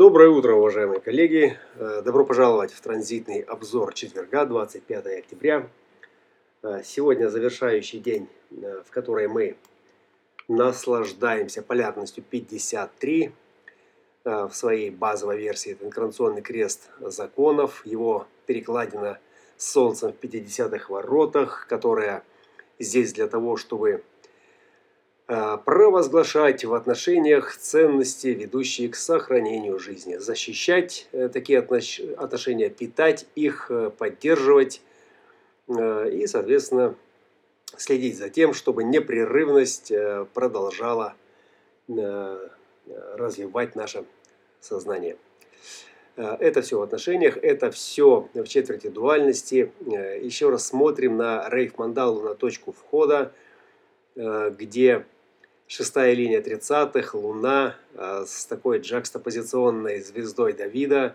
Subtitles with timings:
[0.00, 1.58] Доброе утро, уважаемые коллеги!
[1.74, 5.68] Э, добро пожаловать в транзитный обзор четверга, 25 октября.
[6.62, 9.58] Э, сегодня завершающий день, э, в который мы
[10.48, 13.32] наслаждаемся полярностью 53
[14.24, 15.72] в своей базовой версии.
[15.72, 19.18] Это инкарнационный крест законов, его перекладина
[19.58, 22.22] Солнцем в 50-х воротах, которая
[22.78, 24.02] здесь для того, чтобы
[25.30, 33.90] провозглашать в отношениях ценности, ведущие к сохранению жизни, защищать э, такие отношения, питать их, э,
[33.96, 34.82] поддерживать
[35.68, 36.96] и, соответственно,
[37.76, 39.92] следить за тем, чтобы непрерывность
[40.34, 41.14] продолжала
[43.14, 44.04] развивать наше
[44.58, 45.16] сознание.
[46.16, 49.70] Это все в отношениях, это все в четверти дуальности.
[49.86, 53.32] Еще раз смотрим на рейф мандалу, на точку входа,
[54.16, 55.06] где
[55.70, 61.14] шестая линия 30-х, Луна э, с такой джакстопозиционной звездой Давида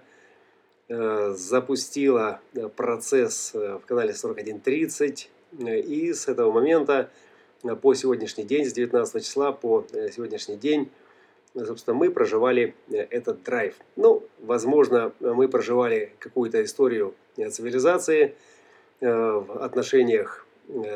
[0.87, 5.29] э, запустила э, процесс в канале 4130.
[5.59, 7.09] И с этого момента
[7.81, 10.89] по сегодняшний день, с 19 числа по сегодняшний день,
[11.53, 13.75] собственно, мы проживали этот драйв.
[13.95, 18.35] Ну, возможно, мы проживали какую-то историю цивилизации
[18.99, 20.44] в отношениях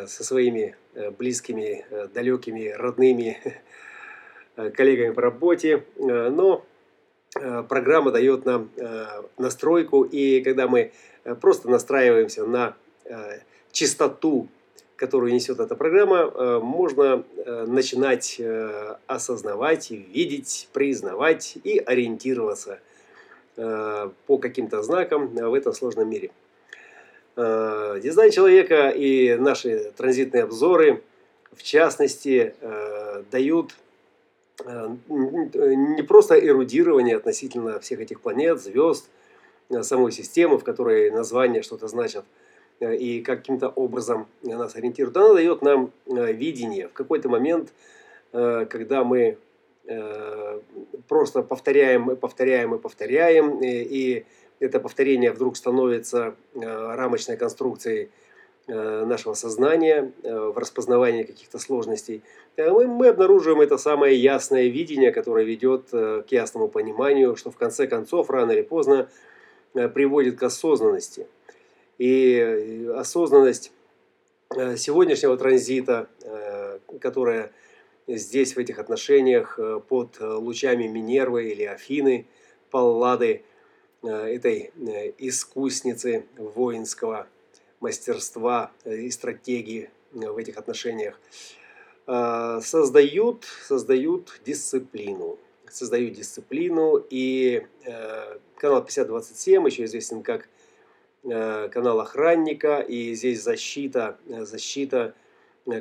[0.07, 3.37] со своими э, близкими, э, далекими, родными
[4.75, 6.65] коллегами по работе, но
[7.69, 8.69] программа дает нам
[9.37, 10.91] настройку, и когда мы
[11.39, 12.75] просто настраиваемся на
[13.71, 14.49] чистоту,
[14.97, 18.41] которую несет эта программа, можно начинать
[19.07, 22.81] осознавать, видеть, признавать и ориентироваться
[23.55, 26.31] по каким-то знакам в этом сложном мире.
[27.41, 31.01] Э, дизайн человека и наши транзитные обзоры,
[31.53, 33.77] в частности, э, дают
[34.65, 39.09] э, не просто эрудирование относительно всех этих планет, звезд,
[39.83, 42.25] самой системы, в которой названия что-то значат,
[42.81, 45.15] и каким-то образом нас ориентирует.
[45.15, 46.89] Она дает нам видение.
[46.89, 47.69] В какой-то момент,
[48.31, 49.37] когда мы
[51.08, 54.25] просто повторяем, повторяем и повторяем, и
[54.59, 58.09] это повторение вдруг становится э, рамочной конструкцией
[58.67, 62.23] э, нашего сознания э, в распознавании каких-то сложностей,
[62.58, 67.87] мы, мы обнаруживаем это самое ясное видение, которое ведет к ясному пониманию, что в конце
[67.87, 69.09] концов, рано или поздно,
[69.71, 71.26] приводит к осознанности.
[71.99, 73.71] И осознанность
[74.52, 76.09] сегодняшнего транзита,
[76.99, 77.53] которая
[78.08, 82.27] здесь, в этих отношениях, под лучами Минервы или Афины,
[82.71, 83.43] Паллады,
[84.08, 87.27] этой э, искусницы воинского
[87.80, 91.20] мастерства э, и стратегии в этих отношениях,
[92.08, 95.38] создают, создают дисциплину.
[95.70, 97.64] Создают дисциплину, и
[98.55, 100.49] канал 5027 еще известен как
[101.21, 105.14] канал охранника, и здесь защита, защита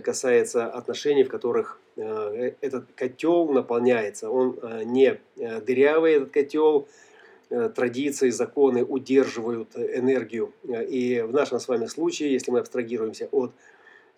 [0.04, 4.28] касается отношений, в которых этот котел наполняется.
[4.28, 7.07] Он не дырявый, этот котел, Э,
[7.48, 10.52] традиции, законы удерживают энергию.
[10.66, 13.52] И в нашем с вами случае, если мы абстрагируемся от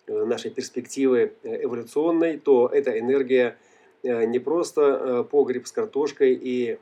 [0.07, 3.57] э, нашей перспективы э, эволюционной, то эта энергия
[4.03, 6.79] не просто погреб с картошкой и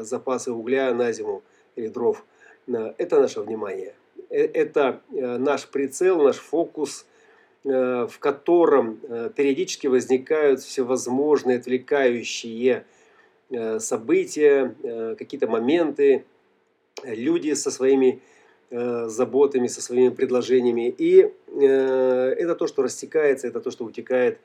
[0.00, 1.44] запасы угля на зиму
[1.76, 2.24] или дров.
[2.66, 3.94] Это наше внимание.
[4.30, 7.06] Это наш прицел, наш фокус,
[7.62, 8.96] в котором
[9.36, 12.95] периодически возникают всевозможные отвлекающие Э,
[13.78, 16.24] события, э, какие-то моменты,
[17.04, 18.20] люди со своими
[18.70, 20.88] э, заботами, со своими предложениями.
[20.98, 24.38] И это то, что растекается, это то, что утекает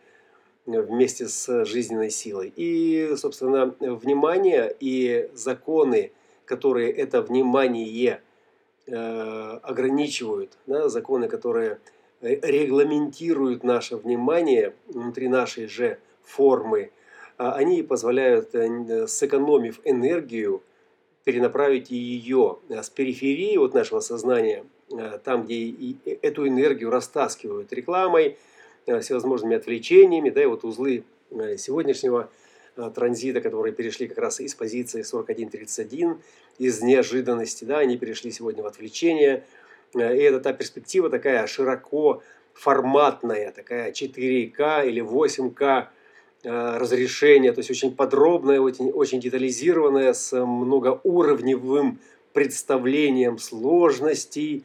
[0.65, 2.53] вместе с жизненной силой.
[2.55, 6.11] И, собственно, внимание и законы,
[6.45, 8.21] которые это внимание
[8.85, 11.79] ограничивают, да, законы, которые
[12.21, 16.91] регламентируют наше внимание внутри нашей же формы,
[17.49, 20.61] они позволяют, э, сэкономив энергию,
[21.23, 25.73] перенаправить ее э, с периферии от нашего сознания, э, там, где
[26.21, 28.37] эту энергию растаскивают рекламой,
[28.85, 31.03] всевозможными отвлечениями, да, и вот узлы
[31.57, 32.31] сегодняшнего
[32.95, 36.17] транзита, которые перешли как раз из позиции 41.31,
[36.57, 39.43] из неожиданности, да, они перешли сегодня в отвлечение.
[39.93, 42.23] И это та перспектива такая широко
[42.55, 45.85] форматная, такая 4К или 8К Э,
[46.43, 51.99] разрешение, то есть очень подробное, очень, очень детализированное, с многоуровневым
[52.33, 54.63] представлением сложностей.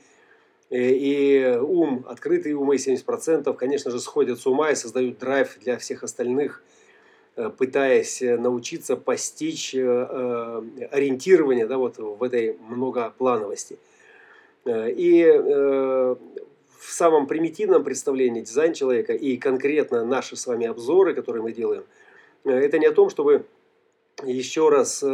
[0.71, 5.77] Э, и ум, открытые умы 70%, конечно же, сходят с ума и создают драйв для
[5.79, 6.63] всех остальных
[7.59, 13.79] пытаясь научиться постичь ориентирование да, вот в этой многоплановости.
[14.67, 15.23] И
[16.79, 21.85] в самом примитивном представлении дизайн человека и конкретно наши с вами обзоры, которые мы делаем,
[22.45, 23.47] это не о том, чтобы
[24.25, 25.05] еще раз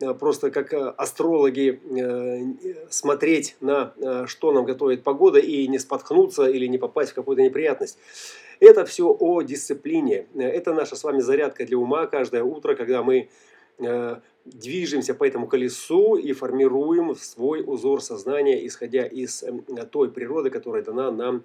[0.00, 3.92] Э, просто как э, астрологи э, смотреть на
[4.26, 7.98] что нам готовит погода и не споткнуться или не попасть в какую-то неприятность.
[8.60, 10.26] Это все о дисциплине.
[10.36, 13.28] Это наша с вами зарядка для ума каждое утро, когда мы
[14.52, 19.44] движемся по этому колесу и формируем свой узор сознания, исходя из
[19.90, 21.44] той природы, которая дана нам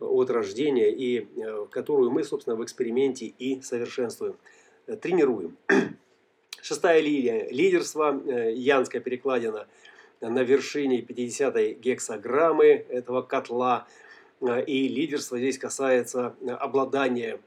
[0.00, 1.26] от рождения и
[1.70, 4.36] которую мы, собственно, в эксперименте и совершенствуем,
[5.00, 5.56] тренируем.
[6.62, 7.48] Шестая линия.
[7.50, 8.22] Лидерство.
[8.24, 9.66] Э, Янская перекладина
[10.20, 13.88] на вершине 50-й гексограммы этого котла.
[14.40, 17.40] Э, и лидерство здесь касается э, обладания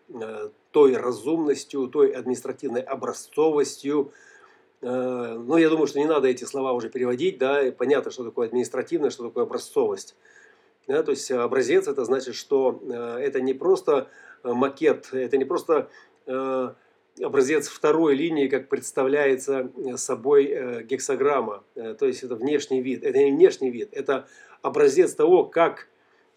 [0.72, 4.12] той разумностью, той административной образцовостью.
[4.88, 7.40] Но я думаю, что не надо эти слова уже переводить.
[7.40, 7.64] Да?
[7.76, 10.16] Понятно, что такое административное, что такое образцовость.
[10.88, 12.80] Да, то есть образец это значит, что
[13.20, 14.08] это не просто
[14.44, 15.90] макет, это не просто
[17.22, 21.64] образец второй линии, как представляется э, собой э, гексограмма.
[21.76, 23.04] Э, то есть это внешний вид.
[23.04, 24.28] Это не внешний вид, это
[24.62, 25.88] образец того, как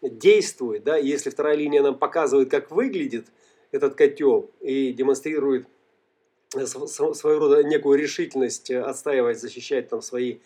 [0.03, 0.85] действует.
[0.85, 0.97] Да?
[0.97, 3.27] Если вторая линия нам показывает, как выглядит
[3.73, 5.67] этот котел и демонстрирует
[6.55, 10.39] своего рода некую решительность отстаивать, защищать там свои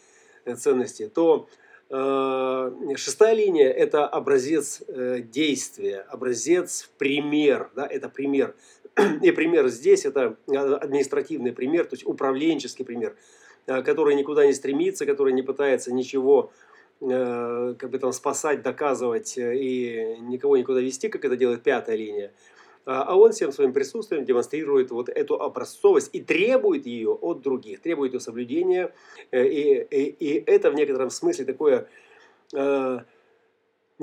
[0.56, 1.48] ценности, то
[1.88, 8.54] шестая линия– это образец действия, образец пример, да, это пример.
[9.22, 13.16] И пример здесь– это э, административный пример, то есть управленческий пример,
[13.66, 16.52] э, который никуда не стремится, который не пытается ничего
[17.00, 22.32] э, как бы там спасать, доказывать и никого никуда вести, как это делает пятая линия.
[22.84, 27.80] А, а он всем своим присутствием демонстрирует вот эту образцовость и требует ее от других,
[27.80, 28.92] требует ее соблюдения.
[29.30, 31.88] И, и, и это в некотором смысле такое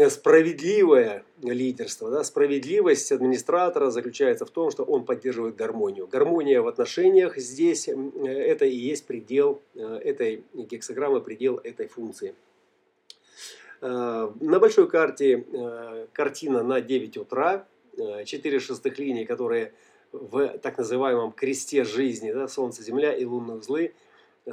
[0.08, 6.08] справедливое лидерство, да, справедливость администратора заключается в том, что он поддерживает гармонию.
[6.08, 12.34] Гармония в отношениях здесь это и есть предел э, этой гексограммы, предел этой функции.
[13.82, 17.68] Э, на большой карте э, картина на 9 утра,
[18.26, 19.74] 4 шестых линий, которые
[20.12, 23.94] в так называемом кресте жизни, да, Солнце, Земля и лунные узлы–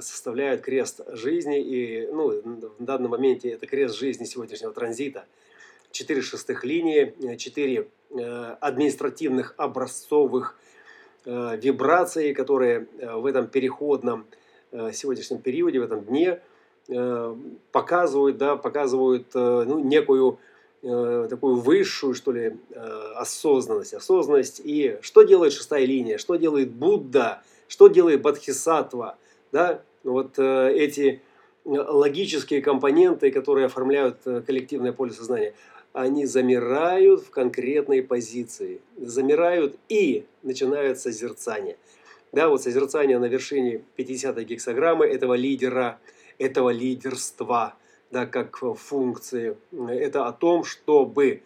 [0.00, 1.60] составляют крест жизни.
[1.60, 2.40] И ну,
[2.78, 5.24] в данном моменте это крест жизни сегодняшнего транзита.
[5.90, 10.58] Четыре шестых линии, э, четыре э, административных образцовых
[11.24, 14.26] э, вибрации, которые в этом переходном
[14.92, 16.40] сегодняшнем периоде, в этом дне
[17.72, 20.38] показывают, да, показывают ну, некую
[20.82, 22.56] такую высшую, что ли,
[23.14, 23.94] осознанность.
[23.94, 29.16] Осознанность и что делает шестая линия, что делает Будда, что делает Бодхисаттва–
[29.52, 31.22] да, вот э, эти
[31.64, 35.54] логические компоненты, которые оформляют э, коллективное поле сознания,
[35.92, 41.76] они замирают в конкретной позиции, замирают и начинают созерцание.
[42.32, 45.98] Да, вот созерцание на вершине 50-й гексограммы этого лидера,
[46.38, 47.74] этого лидерства,
[48.10, 49.56] да, как функции.
[49.88, 51.42] Это о том, чтобы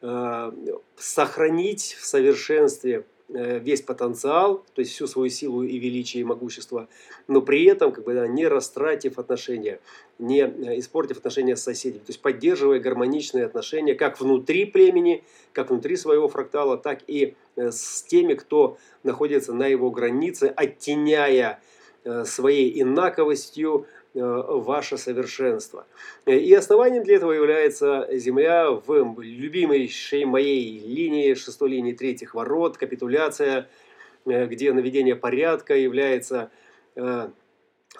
[0.00, 0.52] э,
[0.96, 6.88] сохранить в совершенстве Э, весь потенциал, то есть всю свою силу и величие и могущество,
[7.26, 9.80] но при этом как бы, да, не растратив отношения,
[10.18, 15.68] не э, испортив отношения с соседями, то есть поддерживая гармоничные отношения как внутри племени, как
[15.68, 21.60] внутри своего фрактала, так и с теми, кто находится на его границе, оттеняя
[22.24, 25.86] своей инаковостью ваше совершенство.
[26.26, 29.90] И основанием для этого является Земля в любимой
[30.24, 33.68] моей линии, шестой линии третьих ворот, капитуляция,
[34.24, 36.50] э, где наведение порядка является
[36.96, 37.28] э,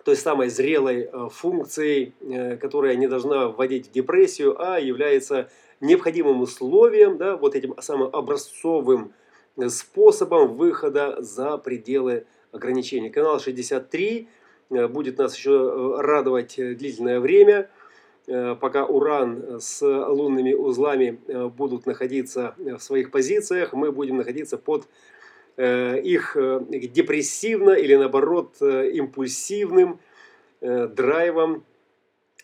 [0.04, 2.12] той самой зрелой функцией,
[2.58, 5.50] которая не должна вводить в депрессию, а является
[5.80, 9.12] необходимым условием, да, вот этим самым образцовым
[9.68, 13.10] способом выхода за пределы ограничений.
[13.10, 14.37] Канал 63 Э,
[14.70, 17.70] будет нас еще э, радовать э, длительное время,
[18.60, 21.18] пока Уран с лунными узлами
[21.56, 24.86] будут находиться в своих позициях, мы будем находиться под
[25.56, 29.98] их депрессивно или наоборот импульсивным
[30.60, 31.64] драйвом,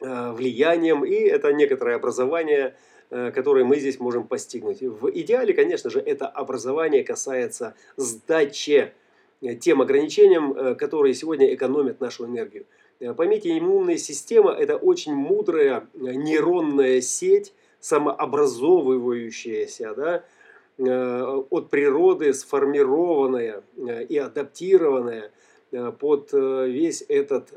[0.00, 2.76] влиянием, и это некоторое образование,
[3.10, 4.80] которое мы здесь можем постигнуть.
[4.80, 9.03] В идеале, конечно же, это образование касается сдачи Э,
[9.52, 12.66] тем ограничениям, э, которые сегодня экономят нашу энергию.
[13.00, 20.24] Э, поймите, иммунная система– это очень мудрая нейронная сеть, самообразовывающаяся, да,
[21.50, 23.62] от природы сформированная
[24.08, 25.30] и адаптированная
[26.00, 27.52] под весь этот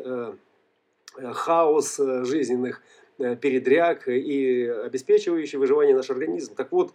[1.16, 2.82] хаос жизненных
[3.18, 6.56] передряг и обеспечивающий выживание наш организм.
[6.56, 6.94] Так вот,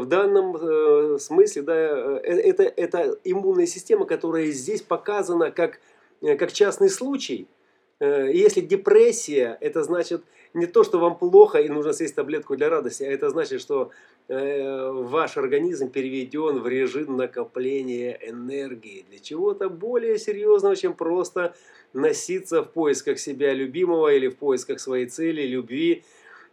[0.00, 1.74] в данном смысле, да,
[2.22, 5.80] это, это иммунная система, которая здесь показана как,
[6.20, 7.48] как частный случай–
[8.00, 10.22] Э, если депрессия, это значит
[10.52, 13.90] не то, что вам плохо и нужно съесть таблетку для радости, а это значит, что
[14.28, 19.04] э, ваш организм переведен в режим накопления энергии.
[19.08, 21.54] Для чего-то более серьезного, чем просто
[21.92, 26.04] носиться в поисках себя любимого или в поисках своей цели, любви,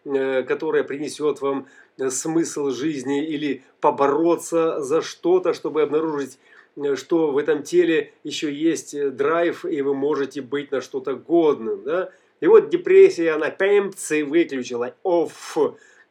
[0.05, 1.67] э, которая принесет вам
[2.09, 6.37] смысл жизни или побороться за что-то, чтобы обнаружить
[6.75, 11.15] Э, что в этом теле еще есть э, драйв, и вы можете быть на что-то
[11.15, 11.83] годным.
[11.83, 12.11] Да?
[12.39, 15.57] И вот депрессия, она пэмпцы выключила, оф,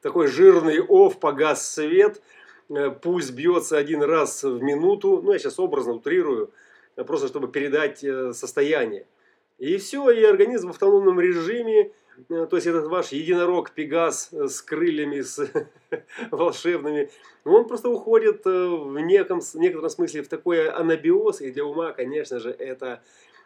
[0.03, 2.21] такой жирный оф, погас свет,
[2.69, 6.51] э, пульс бьется один раз в минуту, ну я сейчас образно утрирую,
[6.95, 8.05] просто чтобы передать
[8.37, 9.07] состояние.
[9.59, 14.49] И все, и организм в автономном режиме, Э, то есть этот ваш единорог Пегас э,
[14.49, 15.51] с крыльями, с
[16.31, 17.11] волшебными,
[17.45, 22.41] он просто уходит э, в неком, некотором смысле в такой анабиоз, и для ума, конечно
[22.41, 23.03] же, это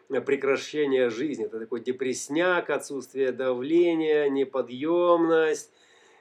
[0.07, 5.71] прекращение жизни, это такой депресняк, отсутствие давления, неподъемность,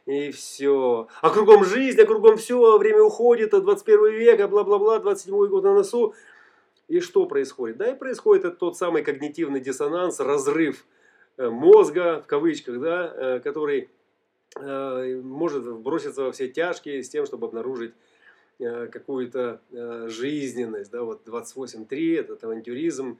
[0.06, 1.08] и все.
[1.22, 5.74] А кругом жизнь, а кругом все, время уходит, 21 век, а бла-бла-бла, 27 год на
[5.74, 6.14] носу.
[6.88, 7.78] И что происходит?
[7.78, 10.93] Да, и происходит это тот самый когнитивный диссонанс, разрыв Э,
[11.38, 13.90] мозга, в кавычках, да, э, который
[14.60, 17.94] э, может броситься во все тяжкие с тем, чтобы обнаружить
[18.56, 19.60] какую-то
[20.06, 20.92] жизненность.
[20.92, 23.18] Да, вот 28.3, этот авантюризм,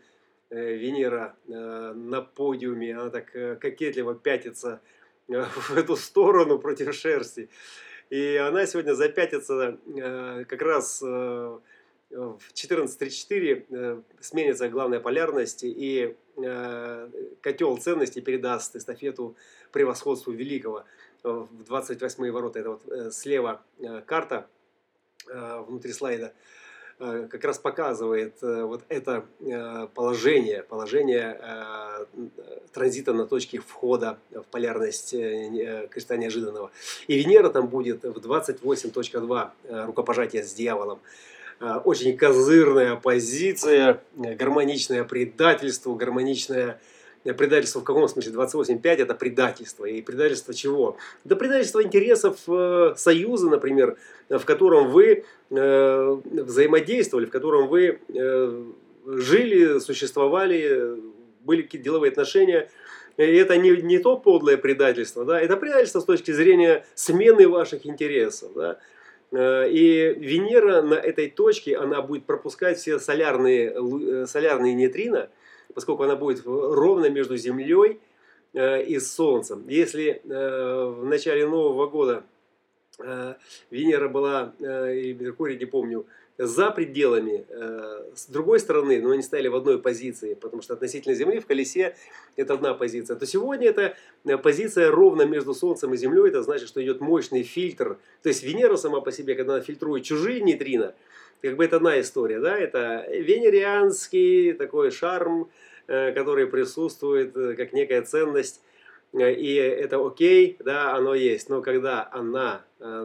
[0.49, 4.81] Венера на подиуме, она так кокетливо пятится
[5.27, 7.51] в эту сторону против шерсти.
[8.11, 9.77] И она сегодня запятится
[10.49, 11.03] как раз
[12.15, 17.09] в 14.34 э, сменится главная полярность, и э,
[17.41, 19.37] котел ценностей передаст эстафету
[19.73, 20.85] превосходству великого.
[21.23, 23.63] В 28 ворота, это вот э, слева
[24.07, 24.47] карта
[25.27, 26.35] внутри слайда,
[26.99, 29.25] как раз показывает вот это
[29.95, 31.41] положение, положение
[32.75, 36.71] транзита на точке входа в полярность креста неожиданного.
[37.07, 41.01] И Венера там будет в 28.2 рукопожатие с дьяволом.
[41.61, 46.81] Э, очень козырная позиция, э, гармоничное предательство, гармоничное
[47.25, 48.33] э, предательство в каком смысле?
[48.33, 49.85] 28.5 это предательство.
[49.85, 50.97] И предательство чего?
[51.25, 52.39] Это предательство интересов
[52.99, 53.97] союза, например,
[54.29, 58.01] в котором вы взаимодействовали, в котором вы
[59.07, 60.99] жили, существовали,
[61.45, 62.71] были какие-то деловые отношения.
[63.17, 67.87] И это не, не то подлое предательство, да, это предательство с точки зрения смены ваших
[67.87, 68.53] интересов.
[68.55, 68.79] Да.
[69.33, 75.29] Э, и Венера на этой точке, она будет пропускать все солярные, э, солярные нейтрино,
[75.75, 78.01] поскольку она будет ровно между Землей
[78.53, 79.69] э, и Солнцем.
[79.69, 82.23] Если в начале Нового года
[83.71, 89.49] Венера была, и Меркурий, не помню, за пределами, э, с другой стороны, но они стояли
[89.49, 91.95] в одной позиции, потому что относительно Земли в колесе
[92.37, 96.69] это одна позиция, то сегодня это э, позиция ровно между Солнцем и Землей, это значит,
[96.69, 97.99] что идет мощный фильтр.
[98.23, 100.95] То есть Венера сама по себе, когда она фильтрует чужие нейтрино,
[101.41, 105.51] как бы это одна история, да, это венерианский такой шарм,
[105.87, 108.61] э, который присутствует как некая ценность,
[109.13, 111.49] и это окей, да, оно есть.
[111.49, 112.65] Но когда она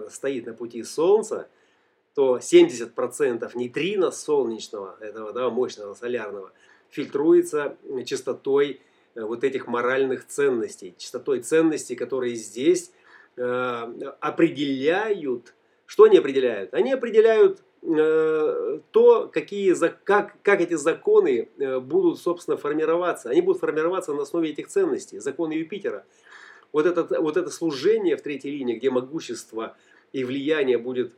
[0.09, 1.47] стоит на пути Солнца,
[2.13, 6.51] то 70% нейтрино солнечного, этого да, мощного солярного,
[6.89, 8.81] фильтруется частотой
[9.15, 12.91] э, вот этих моральных ценностей, частотой ценностей, которые здесь
[13.37, 15.53] э, определяют,
[15.85, 16.73] что они определяют?
[16.73, 23.29] Они определяют э, то, какие, как, как эти законы э, будут, собственно, формироваться.
[23.29, 26.05] Они будут формироваться на основе этих ценностей, законы Юпитера.
[26.71, 29.75] Вот это, вот это служение в третьей линии, где могущество
[30.11, 31.13] и влияние будет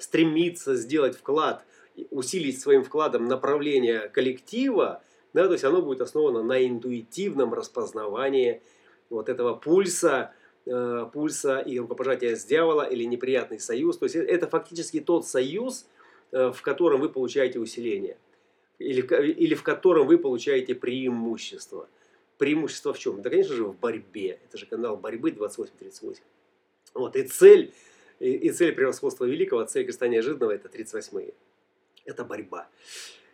[0.00, 1.64] стремится сделать вклад,
[2.10, 5.02] усилить своим вкладом направление коллектива,
[5.32, 8.62] да, то есть оно будет основано на интуитивном распознавании
[9.10, 10.32] вот этого пульса,
[10.66, 13.98] э, пульса и рукопожатия с дьявола или неприятный союз.
[13.98, 15.86] То есть это фактически тот союз,
[16.32, 18.16] э, в котором вы получаете усиление
[18.78, 19.02] или,
[19.32, 21.88] или в котором вы получаете преимущество.
[22.38, 23.20] Преимущество в чем?
[23.20, 24.38] Да, конечно же, в борьбе.
[24.46, 26.22] Это же канал борьбы 2838.
[26.94, 27.72] Вот, и цель
[28.20, 31.34] и, и цель превосходства великого, цель креста неожиданного– это 38-е.
[32.04, 32.68] Это борьба.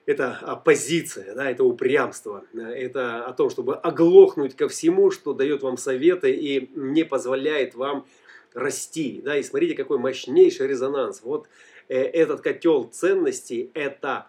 [0.07, 2.45] Это оппозиция, да, это упрямство.
[2.55, 8.07] Это о том, чтобы оглохнуть ко всему, что дает вам советы и не позволяет вам
[8.53, 9.23] расти.
[9.25, 11.23] Да, и смотрите, какой мощнейший резонанс.
[11.23, 11.49] Вот
[11.89, 14.27] э, этот котел ценностей– это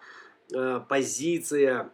[0.54, 1.90] э, позиция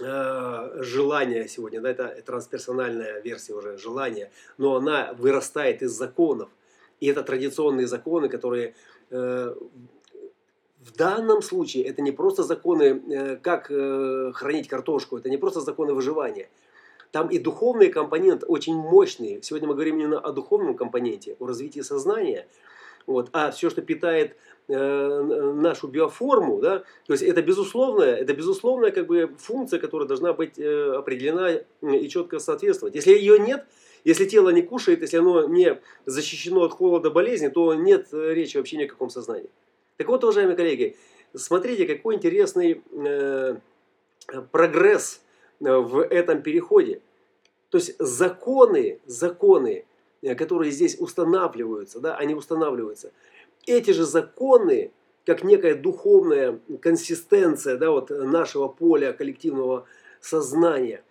[0.00, 6.50] э, желания сегодня, да, это трансперсональная версия уже желания, но она вырастает из законов.
[7.00, 8.74] И это традиционные законы, которые
[9.10, 9.54] э,
[10.80, 15.60] в данном случае это не просто законы, э, как э, хранить картошку, это не просто
[15.60, 16.48] законы выживания–
[17.10, 19.40] там и духовный компонент очень мощный.
[19.42, 22.46] Сегодня мы говорим именно о духовном компоненте, о развитии сознания.
[23.06, 23.30] Вот.
[23.32, 24.36] А все, что питает
[24.68, 30.34] э, нашу биоформу, да, то есть это безусловная, это безусловная как бы функция, которая должна
[30.34, 32.94] быть э, определена и четко соответствовать.
[32.94, 33.66] Если ее нет,
[34.04, 38.56] если тело не кушает, если оно не защищено от холода болезни, то нет э, речи
[38.56, 39.50] вообще ни о каком сознании.
[39.96, 40.96] Так вот, уважаемые коллеги,
[41.34, 43.56] смотрите, какой интересный э,
[44.52, 45.20] прогресс
[45.60, 47.00] Э, в этом переходе.
[47.70, 49.84] То есть законы, законы,
[50.22, 53.12] э, которые здесь устанавливаются, да, они устанавливаются.
[53.66, 54.92] Эти же законы,
[55.26, 59.84] как некая духовная консистенция да, вот нашего поля коллективного
[60.20, 61.02] сознания,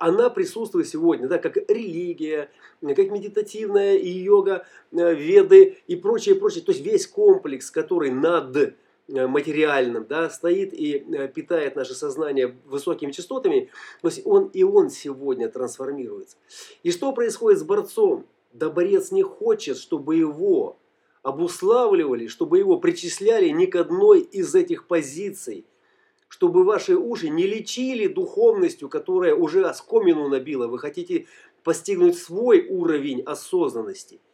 [0.00, 6.64] она присутствует сегодня, да, как религия, как медитативная и йога, э, веды и прочее, прочее.
[6.64, 8.74] То есть весь комплекс, который над
[9.10, 13.70] Э, материальным, да, стоит и э, питает наше сознание высокими частотами,
[14.02, 16.36] то есть он и он сегодня трансформируется.
[16.82, 18.26] И что происходит с борцом?
[18.52, 20.76] Да борец не хочет, чтобы его
[21.22, 25.64] обуславливали, чтобы его причисляли ни к одной из этих позиций,
[26.28, 30.66] чтобы ваши уши не лечили духовностью, которая уже оскомину набила.
[30.66, 31.26] Вы хотите
[31.64, 34.20] постигнуть свой уровень осознанности–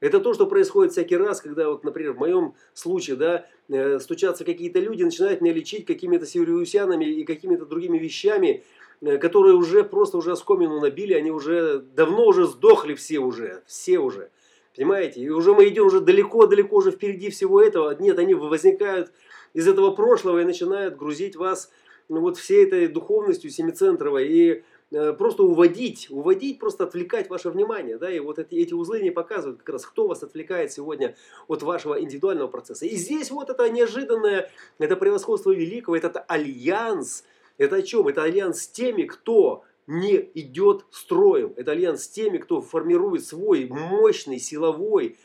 [0.00, 4.44] это то, что происходит всякий раз, когда, вот, например, в моем случае, да, э, стучатся
[4.44, 8.62] какие-то люди, начинают меня лечить какими-то сириусянами и какими-то другими вещами,
[9.00, 13.98] э, которые уже просто уже оскомину набили, они уже давно уже сдохли все уже, все
[13.98, 14.30] уже.
[14.76, 15.20] Понимаете?
[15.20, 17.96] И уже мы идем уже далеко-далеко уже впереди всего этого.
[17.98, 19.10] Нет, они возникают
[19.54, 21.70] из этого прошлого и начинают грузить вас
[22.08, 24.28] ну, вот всей этой духовностью семицентровой.
[24.28, 27.98] И Э, просто уводить, уводить, просто отвлекать ваше внимание.
[27.98, 31.14] Да, и вот эти, эти узлы не показывают как раз, кто вас отвлекает сегодня
[31.46, 32.86] от вашего индивидуального процесса.
[32.86, 37.24] И здесь вот это неожиданное, это превосходство великого, это альянс.
[37.58, 38.08] Это о чем?
[38.08, 41.52] Это альянс с теми, кто не идет строем.
[41.56, 45.18] Это альянс с теми, кто формирует свой мощный силовой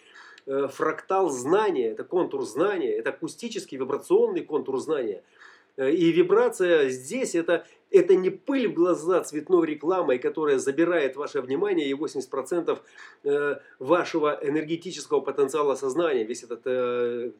[0.46, 5.24] фрактал знания, это контур знания, это акустический вибрационный контур знания–
[5.78, 11.42] Э, и вибрация здесь это, это не пыль в глаза цветной рекламой, которая забирает ваше
[11.42, 12.80] внимание и 80%
[13.24, 17.32] э, вашего энергетического потенциала сознания, весь этот э,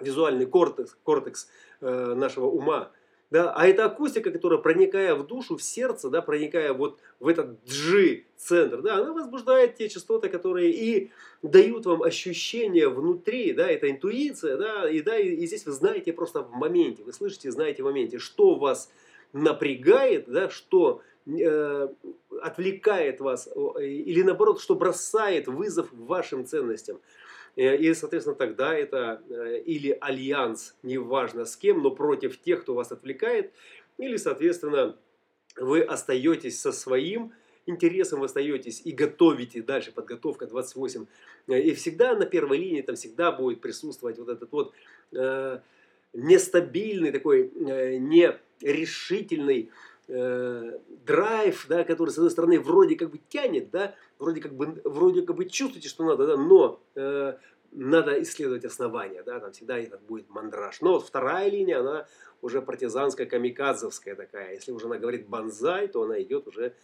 [0.00, 1.48] визуальный кортекс, кортекс
[1.80, 2.90] нашего ума.
[3.30, 3.52] Да?
[3.52, 8.82] А это акустика, которая, проникая в душу, в сердце, да, проникая вот в этот джи-центр,
[8.82, 11.10] да, она возбуждает те частоты, которые и
[11.42, 16.12] дают вам ощущение внутри, да, это интуиция, да, и, да, и, и здесь вы знаете
[16.12, 18.90] просто в моменте, вы слышите, знаете в моменте, что вас
[19.32, 21.88] напрягает, да, что э,
[22.42, 23.48] отвлекает вас,
[23.80, 27.00] или наоборот, что бросает вызов вашим ценностям.
[27.56, 32.74] Э, и, соответственно, тогда это э, или альянс, неважно с кем, но против тех, кто
[32.74, 33.52] вас отвлекает,
[33.98, 34.96] или, соответственно,
[35.56, 37.32] вы остаетесь со своим
[37.66, 41.06] интересом, вы остаетесь и готовите дальше, подготовка 28.
[41.48, 44.72] Э, и всегда на первой линии там всегда будет присутствовать вот этот вот
[45.12, 45.60] э,
[46.12, 49.70] нестабильный такой, э, нерешительный
[50.08, 54.80] э, драйв, да, который, с одной стороны, вроде как бы тянет, да, вроде как бы,
[54.84, 57.34] вроде как бы чувствуете, что надо, да, но э,
[57.72, 60.80] надо исследовать основания, да, там всегда этот будет мандраж.
[60.80, 62.06] Но вот вторая линия, она
[62.42, 64.54] уже партизанская, камикадзовская такая.
[64.54, 66.74] Если уже она говорит банзай, то она идет уже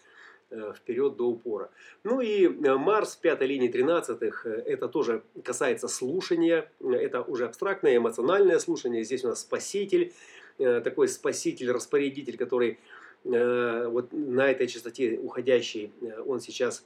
[0.51, 1.71] э, вперед до упора.
[2.05, 7.97] Ну и э, Марс пятой линии 13-х, э, это тоже касается слушания, это уже абстрактное
[7.97, 9.05] эмоциональное слушание.
[9.05, 10.13] Здесь у нас спаситель,
[10.59, 12.79] такой спаситель-распорядитель, который Э,
[13.25, 16.85] вот на этой частоте уходящий, э, он сейчас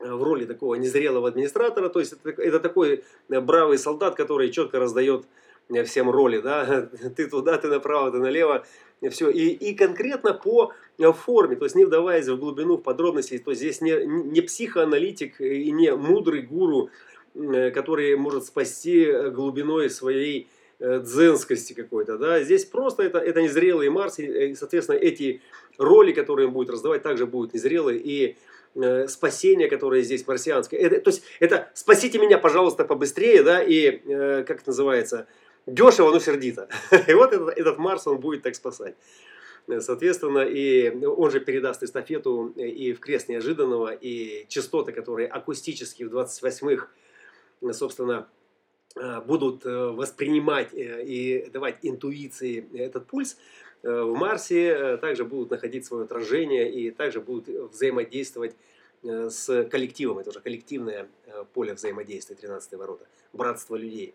[0.00, 4.78] э, в роли такого незрелого администратора, то есть это, это такой бравый солдат, который четко
[4.78, 5.26] раздает
[5.84, 8.64] всем роли, да, ты туда, ты направо, ты налево,
[9.10, 13.50] все, и, и конкретно по форме, то есть не вдаваясь в глубину, в подробности, то
[13.50, 16.90] есть здесь не, не психоаналитик и не мудрый гуру,
[17.34, 22.18] который может спасти глубиной своей Э, дзенскости какой-то.
[22.18, 22.42] Да?
[22.42, 25.42] Здесь просто это, это незрелый Марс, и, соответственно, эти
[25.76, 28.36] роли, которые он будет раздавать, также будут незрелые, и
[28.74, 30.78] э, спасение, которое здесь марсианское.
[30.78, 35.26] Это, то есть, это «спасите меня, пожалуйста, побыстрее», да, и, э, как это называется,
[35.66, 36.68] дешево, но сердито.
[37.08, 38.94] И вот этот, этот Марс, он будет так спасать.
[39.80, 46.14] Соответственно, и он же передаст эстафету и в крест неожиданного, и частоты, которые акустически в
[46.14, 46.88] 28-х,
[47.72, 48.28] собственно,
[49.26, 53.36] будут воспринимать и давать интуиции этот пульс,
[53.82, 58.56] в Марсе также будут находить свое отражение и также будут взаимодействовать
[59.02, 60.18] с коллективом.
[60.18, 61.08] Это уже коллективное
[61.52, 64.14] поле взаимодействия 13 ворота, братство людей.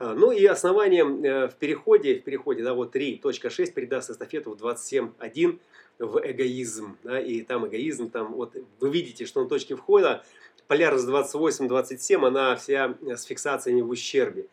[0.00, 5.60] Ну и основанием э, в переходе, в переходе, да, вот 3.6 передаст эстафету в 27.1
[6.00, 10.24] в эгоизм, да, и там эгоизм, там вот вы видите, что на точке входа
[10.66, 14.46] полярность 28-27, она вся с фиксациями в ущербе,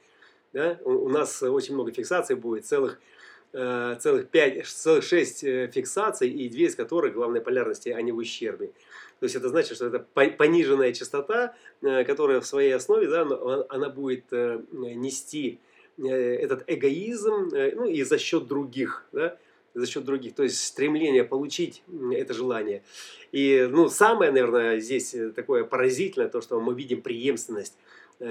[0.54, 3.00] да, у, нас очень много фиксаций будет, целых
[3.54, 8.18] э, целых 5, целых 6 э, фиксаций, и две из которых главной полярности, они в
[8.18, 8.72] ущербе.
[9.22, 13.22] То есть это значит, что это пониженная частота, э, которая в своей основе, да,
[13.70, 15.60] она будет э, нести
[16.00, 19.38] э, этот эгоизм, ну и за счет других, да,
[19.74, 22.84] за счет других, то есть стремление получить это желание.
[23.32, 27.78] И, ну, самое, наверное, здесь такое поразительное, то, что мы видим преемственность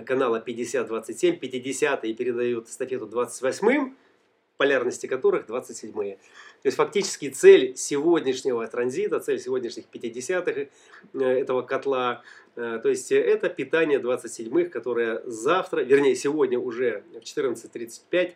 [0.06, 3.94] канала 50-27, 50 и передают эстафету 28
[4.60, 6.16] полярности которых 27-е.
[6.16, 10.68] То есть фактически цель сегодняшнего транзита, цель сегодняшних 50-х э,
[11.18, 12.22] этого котла,
[12.56, 18.34] э, то есть это питание 27-х, которое завтра, вернее сегодня уже в 14.35 э,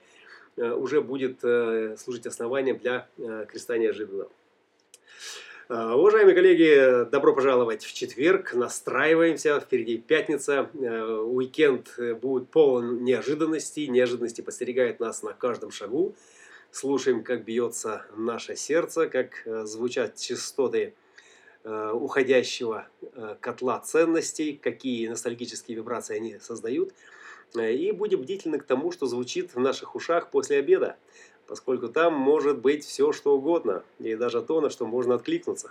[0.56, 1.40] уже будет
[1.98, 3.08] служить основанием для
[3.48, 4.30] креста неожиданного.
[5.68, 8.52] Уважаемые коллеги, добро пожаловать в четверг.
[8.54, 9.58] Настраиваемся.
[9.60, 10.70] Впереди пятница.
[10.74, 13.86] Уикенд будет полон неожиданностей.
[13.88, 16.14] Неожиданности постерегают нас на каждом шагу
[16.74, 20.94] слушаем, как бьется наше сердце, как э, звучат частоты
[21.62, 26.92] э, уходящего э, котла ценностей, какие ностальгические вибрации они создают.
[27.62, 30.96] И будем бдительны к тому, что звучит в наших ушах после обеда,
[31.46, 35.70] поскольку там может быть все, что угодно, и даже то, на что можно откликнуться.